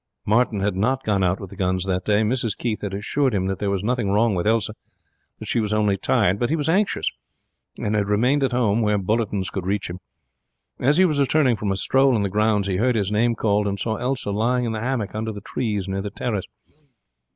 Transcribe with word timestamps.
Martin 0.25 0.61
had 0.61 0.75
not 0.75 1.03
gone 1.03 1.23
out 1.23 1.39
with 1.39 1.51
the 1.51 1.55
guns 1.55 1.85
that 1.85 2.03
day. 2.05 2.23
Mrs 2.23 2.57
Keith 2.57 2.81
had 2.81 2.91
assured 2.91 3.35
him 3.35 3.45
that 3.45 3.59
there 3.59 3.69
was 3.69 3.83
nothing 3.83 4.09
wrong 4.09 4.33
with 4.33 4.47
Elsa, 4.47 4.73
that 5.37 5.47
she 5.47 5.59
was 5.59 5.73
only 5.73 5.95
tired, 5.95 6.39
but 6.39 6.49
he 6.49 6.55
was 6.55 6.67
anxious, 6.67 7.07
and 7.77 7.93
had 7.93 8.09
remained 8.09 8.41
at 8.41 8.51
home, 8.51 8.81
where 8.81 8.97
bulletins 8.97 9.51
could 9.51 9.67
reach 9.67 9.91
him. 9.91 9.99
As 10.79 10.97
he 10.97 11.05
was 11.05 11.19
returning 11.19 11.55
from 11.55 11.71
a 11.71 11.77
stroll 11.77 12.15
in 12.15 12.23
the 12.23 12.29
grounds 12.29 12.65
he 12.67 12.77
heard 12.77 12.95
his 12.95 13.11
name 13.11 13.35
called, 13.35 13.67
and 13.67 13.79
saw 13.79 13.97
Elsa 13.97 14.31
lying 14.31 14.65
in 14.65 14.71
the 14.71 14.81
hammock 14.81 15.13
under 15.13 15.31
the 15.31 15.39
trees 15.41 15.87
near 15.87 16.01
the 16.01 16.09
terrace. 16.09 16.45